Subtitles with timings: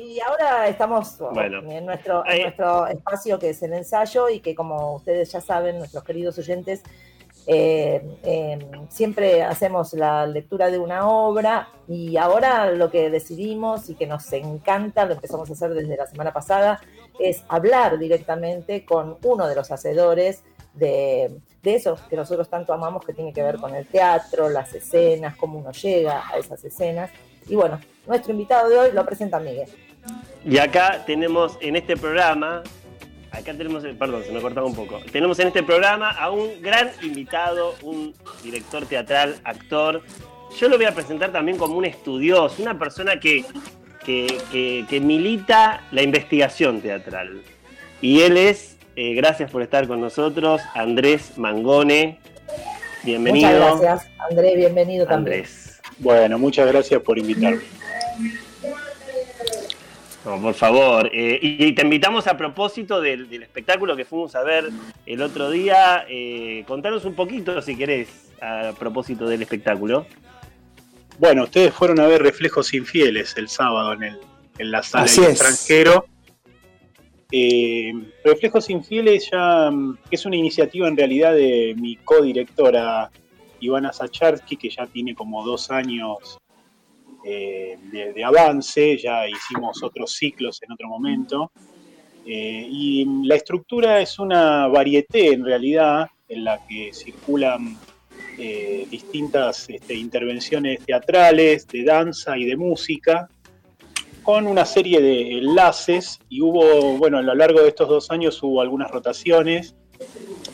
[0.00, 5.32] Y ahora estamos en, nuestro, nuestro espacio que es el ensayo y que como ustedes
[5.32, 6.84] ya saben, nuestros queridos oyentes,
[7.48, 13.96] eh, em, siempre hacemos la lectura de una obra y ahora lo que decidimos y
[13.96, 16.80] que nos encanta, lo empezamos a hacer desde la semana pasada,
[17.18, 20.44] es hablar directamente con uno de los hacedores
[20.74, 24.72] de, de eso que nosotros tanto amamos, que tiene que ver con el teatro, las
[24.72, 27.10] escenas, cómo uno llega a esas escenas.
[27.48, 29.68] Y bueno, nuestro invitado de hoy lo presenta Miguel.
[30.48, 32.62] Y acá tenemos en este programa,
[33.30, 36.90] acá tenemos, perdón, se me cortaba un poco, tenemos en este programa a un gran
[37.02, 40.02] invitado, un director teatral, actor.
[40.58, 43.44] Yo lo voy a presentar también como un estudioso, una persona que,
[44.06, 47.42] que, milita la investigación teatral.
[48.00, 52.20] Y él es, eh, gracias por estar con nosotros, Andrés Mangone.
[53.02, 53.50] Bienvenido.
[53.50, 55.40] Muchas gracias, Andrés, bienvenido también.
[55.40, 55.80] Andrés.
[55.98, 57.60] Bueno, muchas gracias por invitarme
[60.24, 61.10] por favor.
[61.12, 64.68] Eh, y, te invitamos a propósito del, espectáculo que fuimos a ver
[65.06, 66.04] el otro día.
[66.08, 70.06] Eh, contanos un poquito, si querés, a propósito del espectáculo.
[71.18, 74.18] Bueno, ustedes fueron a ver Reflejos Infieles el sábado en, el,
[74.58, 76.06] en la sala del extranjero.
[77.30, 77.92] Eh,
[78.24, 83.10] Reflejos Infieles ya mm, es una iniciativa en realidad de mi codirectora
[83.60, 86.38] Ivana Sacharsky, que ya tiene como dos años
[87.30, 91.52] eh, de, avance, ya hicimos otros ciclos en otro momento.
[92.24, 97.76] Eh, y la estructura es una varieté en realidad, en la que circulan
[98.38, 103.28] eh, distintas este, intervenciones teatrales, de danza y de música,
[104.22, 108.42] con una serie de enlaces, y hubo, bueno, a lo largo de estos dos años
[108.42, 109.74] hubo algunas rotaciones.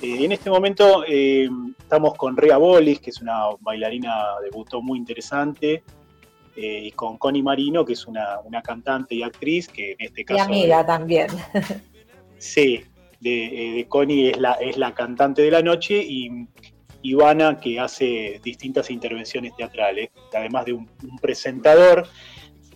[0.02, 5.84] en este momento estamos con Rea Bolis, que es una bailarina, debutó muy interesante,
[6.56, 10.38] eh, y con Connie Marino, que es una, cantante y actriz, que en este caso...
[10.38, 11.28] Y amiga también.
[12.38, 12.84] Sí,
[13.20, 16.46] de, eh, de, Connie es la, es la cantante de la noche y
[17.04, 20.88] Ivana que hace distintas intervenciones teatrales, además de un,
[21.20, 22.08] presentador,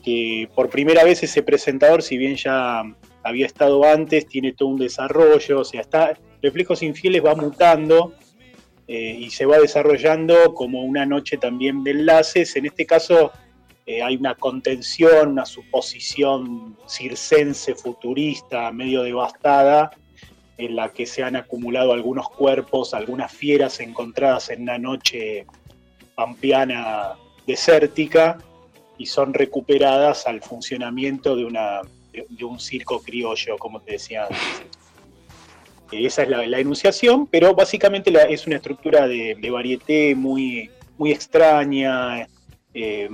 [0.05, 2.83] que por primera vez ese presentador, si bien ya
[3.23, 8.15] había estado antes, tiene todo un desarrollo, o sea, está, Reflejos Infieles va mutando
[8.87, 13.33] eh, y se va desarrollando como una noche también de enlaces, en este caso
[13.89, 19.91] eh, hay una contención, una suposición circense futurista, medio devastada,
[20.59, 25.47] en la que se han acumulado algunos cuerpos, algunas fieras encontradas en una noche
[26.15, 27.15] pampeana
[27.47, 28.37] desértica
[28.99, 31.81] y son recuperadas al funcionamiento de, una,
[32.13, 34.67] de, un circo criollo, como te decía antes.
[35.93, 42.29] Esa es la, enunciación, pero básicamente es una estructura de, de varieté muy, muy extraña,
[42.75, 43.09] eh,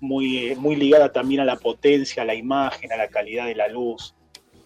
[0.00, 3.68] muy, muy ligada también a la potencia, a la imagen, a la calidad de la
[3.68, 4.14] luz,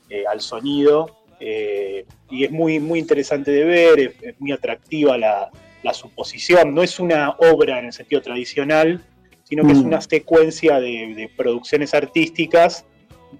[0.08, 1.16] eh, al sonido.
[1.40, 5.50] Eh, y es muy, muy interesante de ver, es, muy atractiva la,
[5.92, 6.74] suposición.
[6.74, 9.02] No es una obra en el sentido tradicional,
[9.44, 9.86] sino que es mm.
[9.86, 12.84] una secuencia de, producciones artísticas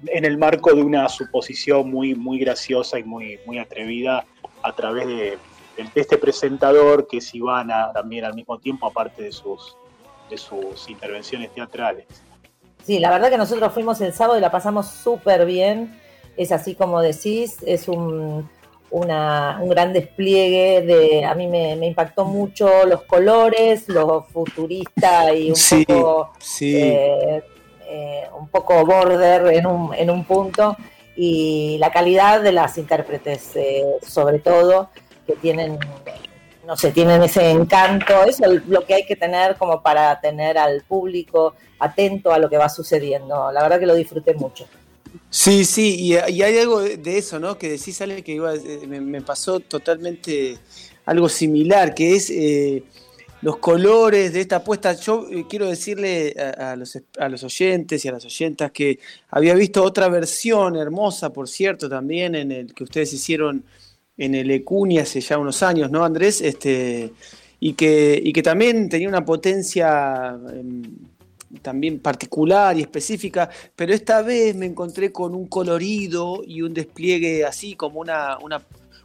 [0.06, 4.25] en el marco de una suposición muy, muy graciosa y muy, muy atrevida
[4.62, 5.38] a través de,
[5.76, 9.76] de este presentador que es Ivana también al mismo tiempo, aparte de sus,
[10.28, 12.06] de sus intervenciones teatrales.
[12.84, 16.00] Sí, la verdad que nosotros fuimos el sábado y la pasamos súper bien.
[16.37, 18.49] Es así como decís, es un,
[18.91, 25.87] un gran despliegue de, a mí me, impactó mucho los colores, lo futurista y un
[25.87, 27.43] poco eh,
[27.87, 30.77] eh, un poco border en un, en un punto
[31.17, 34.91] y la calidad de las intérpretes eh, sobre todo
[35.27, 35.78] que tienen
[36.69, 40.83] no sé, tienen ese encanto, es lo que hay que tener como para tener al
[40.83, 43.51] público atento a lo que va sucediendo.
[43.53, 44.67] La verdad que lo disfruté mucho.
[45.31, 47.56] Sí, sí, y, hay algo de eso, ¿no?
[47.56, 50.59] Que decís, Ale, que iba, eh, me, pasó totalmente
[51.06, 52.83] algo similar, que es eh,
[53.41, 54.93] los colores de esta apuesta.
[54.93, 58.99] Yo eh, quiero decirle a, los, a los oyentes y a las oyentas que
[59.31, 63.65] había visto otra versión hermosa, por cierto, también en el que ustedes hicieron
[64.19, 66.41] en el ECUNI hace ya unos años, ¿no, Andrés?
[66.41, 67.12] Este,
[67.61, 70.82] y, que, y que también tenía una potencia em,
[71.62, 77.44] también particular y específica, pero esta vez me encontré con un colorido y un despliegue
[77.44, 78.38] así como una,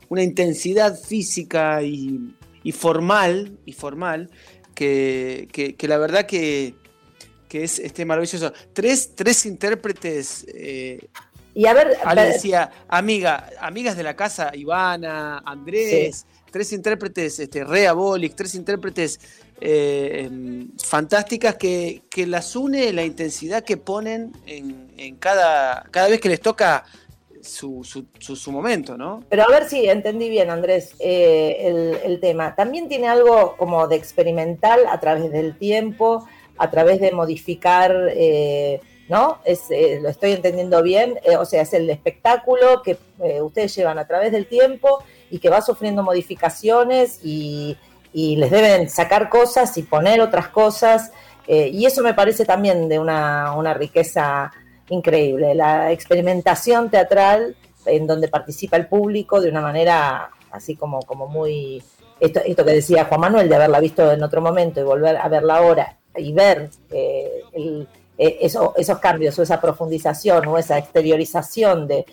[0.10, 2.34] una, intensidad física y,
[2.72, 4.30] formal, y formal
[4.76, 6.76] que, que, la verdad que,
[7.48, 8.52] que es este maravilloso.
[8.74, 11.08] Tres, tres intérpretes eh,
[11.56, 18.36] y a ver, decía, amiga, amigas de la casa, Ivana, Andrés, tres intérpretes este, reabolic,
[18.36, 19.20] tres intérpretes
[19.62, 26.30] eh, em, fantásticas que, las une la intensidad que ponen en, cada, cada vez que
[26.30, 26.84] les toca
[27.42, 29.24] su, su, momento, ¿no?
[29.30, 32.56] Pero a ver si entendí bien, Andrés, eh, el, tema.
[32.56, 36.28] También tiene algo como de experimental a través del tiempo,
[36.58, 38.80] a través de modificar, eh,
[39.10, 39.40] ¿no?
[39.46, 39.66] Es,
[40.02, 42.98] lo estoy entendiendo bien, o sea, es el espectáculo que
[43.42, 45.04] ustedes llevan a través del tiempo
[45.34, 47.76] y que va sufriendo modificaciones y,
[48.14, 51.12] les deben sacar cosas y poner otras cosas.
[51.48, 54.52] Eh, y eso me parece también de una, riqueza
[54.90, 55.56] increíble.
[55.56, 57.58] La experimentación teatral
[57.88, 61.82] en donde participa el público de una manera así como, como muy...
[62.20, 65.58] Esto, que decía Juan Manuel, de haberla visto en otro momento y volver a verla
[65.58, 67.88] ahora y ver eh, el,
[68.18, 72.06] eh, esos cambios o esa profundización o esa exteriorización de,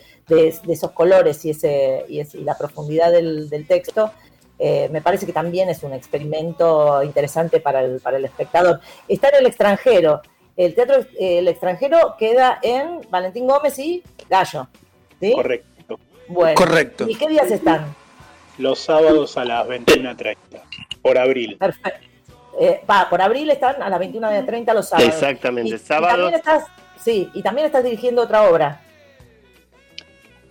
[0.67, 4.11] esos colores y, ese, y, la profundidad del, texto,
[4.57, 8.79] eh, me parece que también es un experimento interesante para el, para el espectador.
[9.07, 10.21] Está en el extranjero.
[10.57, 14.67] El teatro el extranjero queda en Valentín Gómez y Gallo.
[15.35, 15.99] Correcto.
[16.27, 17.05] Bueno, Correcto.
[17.07, 17.95] ¿Y qué días están?
[18.57, 20.35] Los sábados a las 21.30,
[21.01, 21.57] por abril.
[21.57, 22.10] Perfecto.
[22.59, 25.13] Eh, va, por abril están a las 21.30 los sábados.
[25.13, 26.15] Exactamente, sábado.
[26.15, 26.65] también estás,
[26.97, 28.81] sí, y también estás dirigiendo otra obra.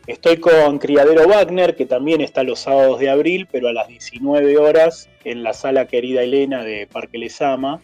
[0.07, 4.59] Estoy con Criadero Wagner, que también está los sábados de abril, pero a las 19
[4.59, 7.81] horas en la sala Querida Elena de Parque Lesama.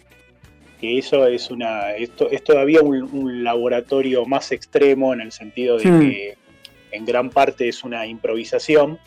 [0.80, 1.92] Que eso es una.
[1.92, 6.00] Esto es todavía un, laboratorio más extremo en el sentido de hmm.
[6.00, 6.36] que
[6.90, 8.98] en gran parte es una improvisación.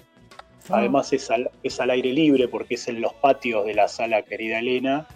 [0.69, 4.21] Además es al, es al, aire libre porque es en los patios de la sala
[4.21, 5.07] querida Elena,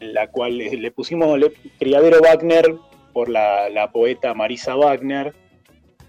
[0.00, 1.38] en la cual le, pusimos
[1.78, 2.74] Criadero Wagner
[3.12, 5.34] por la, poeta Marisa Wagner,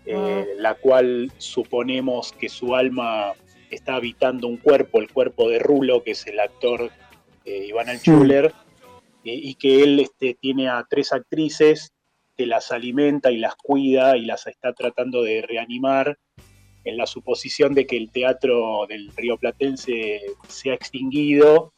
[0.05, 0.45] eh, ah.
[0.57, 3.33] la cual suponemos que su alma
[3.69, 6.91] está habitando un cuerpo, el cuerpo de Rulo, que es el actor
[7.45, 8.53] eh, Iván Alchuler,
[9.25, 11.93] y que él este, tiene a tres actrices
[12.35, 16.17] que las alimenta y las cuida y las está tratando de reanimar
[16.85, 21.73] en la suposición de que el teatro del Río Platense se ha extinguido,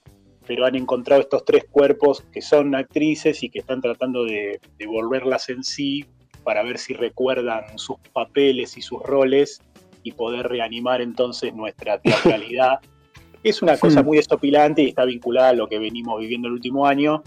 [0.47, 5.49] pero han encontrado estos tres cuerpos que son actrices y que están tratando de, volverlas
[5.49, 6.05] en sí
[6.43, 9.61] para ver si recuerdan sus papeles y sus roles
[10.03, 12.79] y poder reanimar entonces nuestra teatralidad.
[13.43, 16.85] es una cosa muy estopilante y está vinculada a lo que venimos viviendo el último
[16.85, 17.23] año,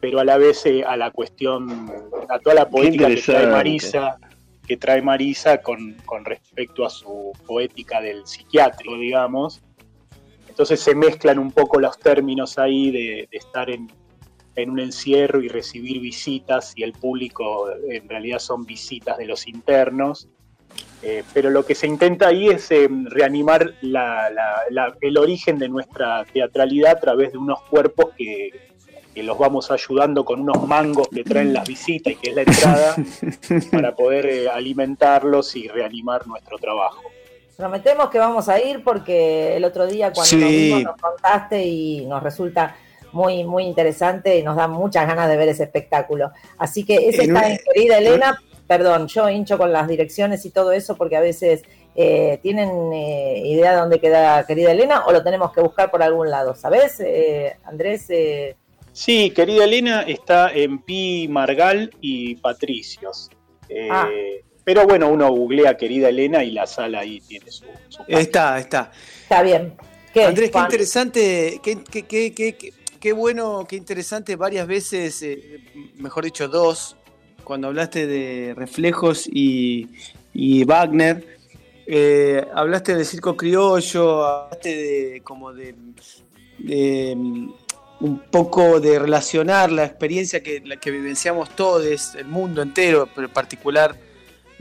[0.00, 1.90] pero a la vez eh, a la cuestión,
[2.28, 4.18] a toda la poética que trae Marisa
[4.70, 9.60] que trae Marisa con, respecto a su poética del psiquiátrico, digamos.
[10.48, 13.90] Entonces se mezclan un poco los términos ahí de, estar en,
[14.68, 20.28] un encierro y recibir visitas y el público en realidad son visitas de los internos.
[21.02, 26.92] Eh, pero lo que se intenta ahí es eh, reanimar el origen de nuestra teatralidad
[26.92, 28.69] a través de unos cuerpos que,
[29.14, 32.42] que los vamos ayudando con unos mangos que traen las visitas y que es la
[32.42, 32.96] entrada
[33.72, 37.02] para poder eh, alimentarlos y reanimar nuestro trabajo.
[37.56, 42.06] Prometemos que vamos a ir porque el otro día cuando nos, vimos, nos contaste y
[42.06, 42.76] nos resulta
[43.12, 46.30] muy, muy interesante y nos da muchas ganas de ver ese espectáculo.
[46.56, 48.40] Así que ese está en querida Elena.
[48.66, 51.62] Perdón, yo hincho con las direcciones y todo eso porque a veces
[51.96, 56.04] eh, tienen eh, idea de dónde queda querida Elena o lo tenemos que buscar por
[56.04, 57.02] algún lado, ¿sabes?
[57.64, 58.08] Andrés,
[58.92, 63.30] Sí, querida Elena, está en Pi Margal y Patricios.
[63.68, 64.08] Eh, ah.
[64.64, 67.64] Pero bueno, uno googlea querida Elena y la sala ahí tiene su.
[68.06, 68.92] está, está.
[69.22, 69.74] Está bien.
[70.14, 71.60] Andrés, qué interesante,
[73.00, 75.60] qué, bueno, qué interesante varias veces, eh,
[75.96, 76.96] mejor dicho, dos,
[77.44, 79.86] cuando hablaste de reflejos y,
[80.64, 81.38] Wagner.
[81.92, 85.74] Eh, hablaste del circo criollo, hablaste de como de
[88.00, 93.26] un poco de relacionar la experiencia que, la que vivenciamos todos, el mundo entero, pero
[93.26, 93.96] en particular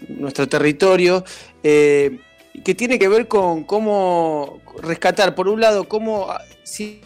[0.08, 1.24] nuestro territorio,
[1.63, 2.19] eh,
[2.63, 7.01] que tiene que ver con cómo rescatar, por un lado, cómo ah, sin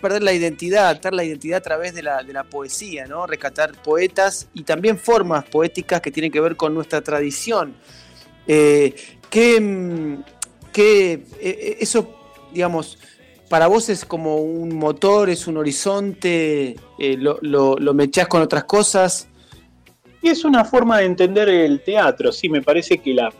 [0.00, 3.26] perder la identidad, dar la identidad a través de la, de la poesía, ¿no?
[3.26, 7.76] rescatar poetas y también formas poéticas que tienen que ver con nuestra tradición.
[8.46, 8.94] Eh,
[9.28, 10.24] que, mm,
[10.72, 12.14] que eh, eso,
[12.52, 12.98] digamos,
[13.48, 18.64] para vos es como un motor, es un horizonte, eh, lo, lo, mechás con otras
[18.64, 19.28] cosas.
[20.22, 23.32] Y es una forma de entender el teatro, sí, me parece que la,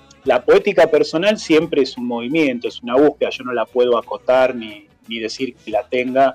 [0.44, 4.86] poética personal siempre es un movimiento, es una búsqueda, yo no la puedo acotar ni,
[5.08, 6.34] decir que la tenga,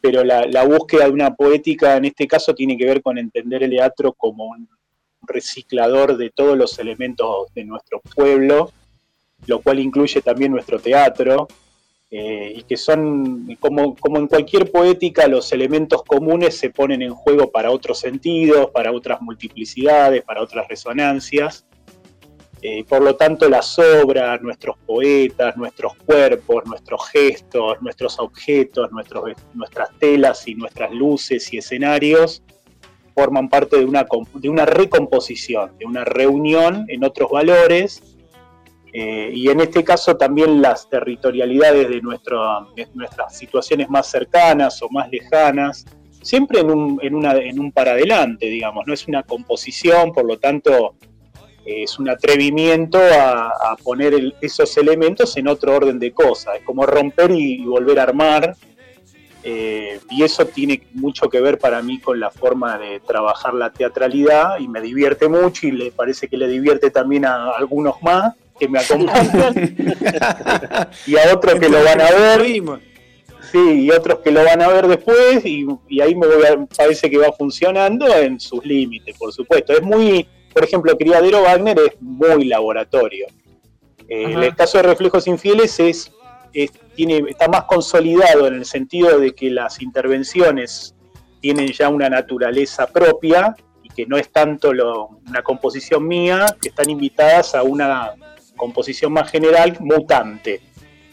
[0.00, 3.62] pero la, la, búsqueda de una poética en este caso tiene que ver con entender
[3.62, 4.68] el teatro como un
[5.22, 8.70] reciclador de todos los elementos de nuestro pueblo
[9.46, 11.48] lo cual incluye también nuestro teatro,
[12.16, 17.12] eh, y que son, como, como en cualquier poética, los elementos comunes se ponen en
[17.12, 21.66] juego para otros sentidos, para otras multiplicidades, para otras resonancias.
[22.62, 28.90] Eh, por lo tanto, las obras, nuestros poetas, nuestros cuerpos, nuestros gestos, nuestros objetos,
[29.52, 32.44] nuestras telas y nuestras luces y escenarios
[33.12, 38.13] forman parte de una, de una recomposición, de una reunión en otros valores.
[38.96, 44.88] Eh, y en este caso también las territorialidades de, nuestro, nuestras situaciones más cercanas o
[44.88, 45.84] más lejanas,
[46.22, 50.24] siempre en un, en, una, en un para adelante, digamos, no es una composición, por
[50.24, 50.94] lo tanto
[51.66, 57.32] es un atrevimiento a, poner esos elementos en otro orden de cosas, es como romper
[57.32, 58.54] y, volver a armar,
[59.42, 63.72] eh, y eso tiene mucho que ver para mí con la forma de trabajar la
[63.72, 68.34] teatralidad, y me divierte mucho, y le parece que le divierte también a algunos más
[68.58, 69.76] que me acompañan,
[71.06, 72.80] y a otros que lo van a ver.
[73.50, 75.66] Sí, y otros que lo van a ver después, y,
[76.00, 76.26] ahí me
[76.76, 79.72] parece que va funcionando en sus límites, por supuesto.
[79.72, 83.26] Es muy por ejemplo, Criadero Wagner es muy laboratorio.
[84.08, 86.12] Eh, el caso de Reflejos Infieles es,
[86.94, 90.94] tiene, está más consolidado en el sentido de que las intervenciones
[91.40, 96.88] tienen ya una naturaleza propia y que no es tanto una composición mía, que están
[96.88, 98.12] invitadas a una
[98.56, 100.60] composición más general mutante.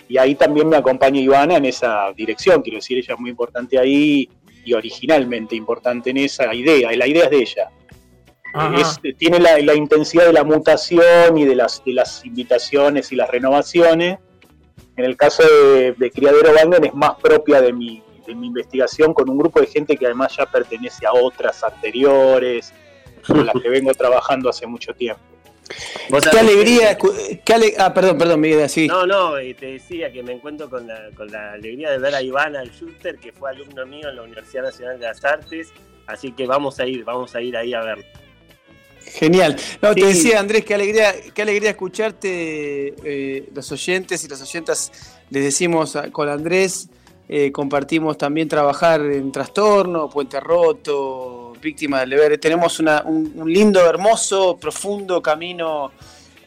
[0.08, 3.80] Y ahí también me acompaña Ivana en esa dirección, quiero decir, ella es muy importante
[3.80, 4.30] ahí
[4.64, 7.72] y originalmente importante en esa idea, la idea es de ella
[9.18, 14.20] tiene la, intensidad de la mutación y de las, de las invitaciones y las renovaciones.
[14.98, 19.30] En el caso de, Criadero Wagner es más propia de mi, de mi investigación con
[19.30, 22.74] un grupo de gente que además ya pertenece a otras anteriores,
[23.26, 25.22] con las que vengo trabajando hace mucho tiempo.
[26.32, 28.88] Qué alegría, qué ah, perdón, perdón, Miguel, así.
[28.88, 32.22] No, no, te decía que me encuentro con la, con la alegría de ver a
[32.22, 35.72] Iván al Schuster, que fue alumno mío en la Universidad Nacional de las Artes,
[36.08, 38.06] así que vamos a ir, vamos a ir ahí a verlo.
[39.04, 39.56] Genial.
[39.82, 44.92] No, te decía Andrés, qué alegría, qué alegría escucharte, eh, los oyentes y las oyentas,
[45.30, 46.90] les decimos con Andrés,
[47.28, 52.38] eh, compartimos también trabajar en trastorno, puente roto, víctima del deber.
[52.40, 55.92] Tenemos un, lindo, hermoso, profundo camino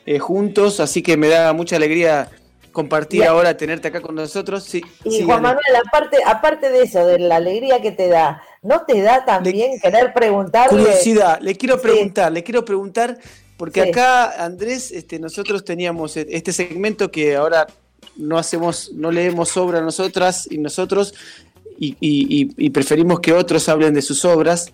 [0.05, 2.31] eh, juntos, así que me da mucha alegría
[2.73, 4.75] compartir ahora, tenerte acá con nosotros.
[4.75, 4.83] y
[5.25, 9.25] Juan Manuel, aparte, aparte de eso, de la alegría que te da, ¿no te da
[9.25, 10.69] también querer preguntar?
[10.69, 13.17] Curiosidad, le quiero preguntar, le quiero preguntar,
[13.57, 17.67] porque acá, Andrés, este, nosotros teníamos e, este segmento que ahora
[18.17, 21.15] no hacemos, no leemos obra nosotras y nosotros,
[21.79, 24.73] y, preferimos que otros hablen de sus obras.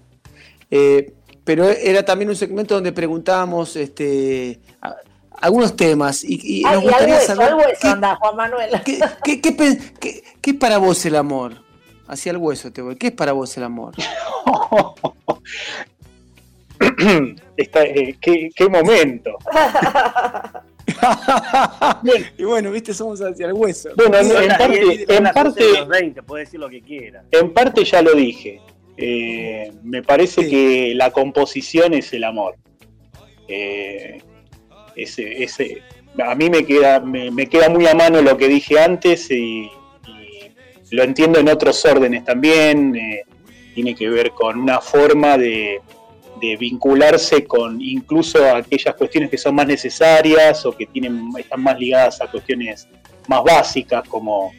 [0.71, 1.13] Eh,
[1.45, 4.61] pero era también un segmento donde preguntábamos este,
[5.41, 6.23] algunos temas.
[6.25, 7.55] Y, nos gustaría saber.
[7.81, 8.71] qué, anda, Juan Manuel.
[8.85, 11.55] ¿qué, qué, es para vos el amor?
[12.07, 12.97] Hacia el hueso te voy.
[12.97, 13.95] ¿Qué es para vos el amor?
[17.57, 19.37] Eh, ¿qué, momento?
[22.39, 23.91] y bueno, viste, somos hacia el hueso.
[23.97, 25.65] Bueno, en, parte, en parte,
[26.27, 27.23] puede decir lo que quiera.
[27.31, 28.63] En parte ya lo dije.
[29.03, 32.57] Eh, me parece que la composición es el amor.
[33.49, 34.21] Eh,
[34.95, 35.83] ese, ese,
[36.23, 39.71] a mí me queda, me, queda muy a mano lo que dije antes y,
[40.91, 42.95] lo entiendo en otros órdenes también.
[42.95, 43.23] Eh,
[43.75, 45.81] tiene que ver con una forma de,
[46.59, 52.21] vincularse con incluso aquellas cuestiones que son más necesarias o que tienen, están más ligadas
[52.21, 52.89] a cuestiones
[53.29, 54.51] más básicas como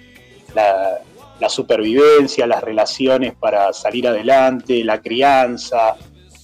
[0.53, 1.01] la,
[1.50, 5.95] supervivencia, las relaciones para salir adelante, la crianza,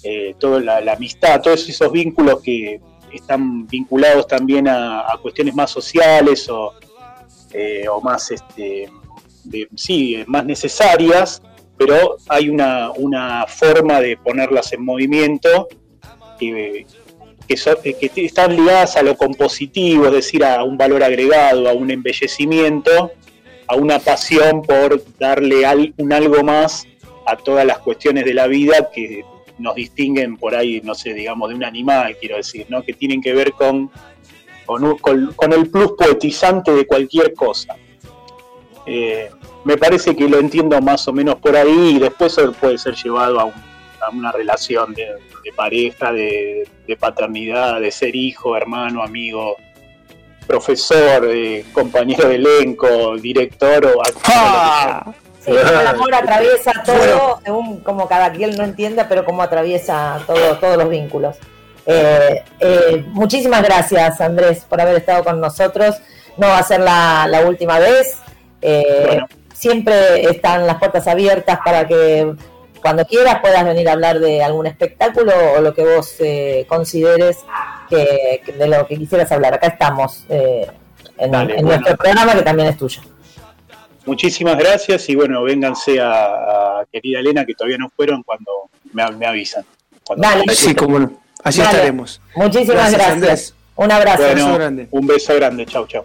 [0.04, 2.80] eh, toda la, amistad, todos esos vínculos que
[3.12, 6.74] están vinculados también a, cuestiones más sociales o,
[7.52, 8.90] eh, más, este,
[9.76, 11.42] sí, más necesarias,
[11.78, 15.68] pero hay una, forma de ponerlas en movimiento
[16.40, 16.86] que,
[17.48, 23.12] que, están ligadas a lo compositivo, es decir, a un valor agregado, a un embellecimiento,
[23.68, 26.86] a una pasión por darle un algo más
[27.26, 29.24] a todas las cuestiones de la vida que
[29.60, 32.84] nos distinguen por ahí, no sé, digamos, de un animal, quiero decir, ¿no?
[32.84, 33.90] Que tienen que ver con,
[34.66, 37.76] con, el plus poetizante de cualquier cosa.
[38.86, 39.30] Eh,
[39.66, 43.40] me parece que lo entiendo más o menos por ahí y después puede ser llevado
[43.40, 43.54] a,
[44.14, 45.08] una relación de,
[45.56, 46.66] pareja, de,
[46.98, 49.58] paternidad, de ser hijo, hermano, amigo,
[50.48, 55.14] profesor, eh, compañero de elenco, director o actor
[55.48, 60.78] el amor atraviesa todo, según como cada quien no entienda, pero como atraviesa todo, todos
[60.78, 61.38] los vínculos.
[61.86, 65.96] Eh, eh, muchísimas gracias, Andrés, por haber estado con nosotros.
[66.36, 68.18] No va a ser la, última vez.
[68.62, 69.22] Eh,
[69.54, 72.36] siempre están las puertas abiertas para que
[72.82, 76.18] cuando quieras puedas venir a hablar de algún espectáculo o lo que vos
[76.68, 77.38] consideres
[77.90, 79.54] que, de lo que quisieras hablar.
[79.54, 83.02] Acá estamos en, nuestro programa que también es tuyo.
[84.06, 89.66] Muchísimas gracias y bueno, vénganse a, querida Elena que todavía no fueron cuando me, avisan.
[90.16, 90.46] Dale.
[90.56, 91.12] Sí, como no.
[91.44, 92.22] Así estaremos.
[92.36, 93.54] Muchísimas gracias.
[93.76, 94.24] Un abrazo.
[94.56, 94.88] grande.
[94.92, 95.66] Un beso grande.
[95.66, 96.04] Chau, chau.